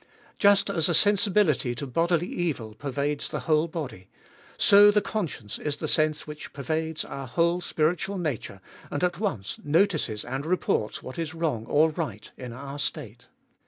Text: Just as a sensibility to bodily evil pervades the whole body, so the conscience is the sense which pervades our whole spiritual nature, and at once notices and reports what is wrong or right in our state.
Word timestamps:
Just 0.39 0.71
as 0.71 0.89
a 0.89 0.95
sensibility 0.95 1.75
to 1.75 1.85
bodily 1.85 2.25
evil 2.25 2.73
pervades 2.73 3.29
the 3.29 3.41
whole 3.41 3.67
body, 3.67 4.07
so 4.57 4.89
the 4.89 4.99
conscience 4.99 5.59
is 5.59 5.75
the 5.75 5.87
sense 5.87 6.25
which 6.25 6.53
pervades 6.53 7.05
our 7.05 7.27
whole 7.27 7.61
spiritual 7.61 8.17
nature, 8.17 8.61
and 8.89 9.03
at 9.03 9.19
once 9.19 9.59
notices 9.63 10.25
and 10.25 10.43
reports 10.43 11.03
what 11.03 11.19
is 11.19 11.35
wrong 11.35 11.67
or 11.67 11.91
right 11.91 12.31
in 12.35 12.51
our 12.51 12.79
state. 12.79 13.27